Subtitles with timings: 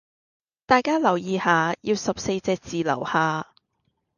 [0.65, 3.53] 大家留意下要十四隻字樓下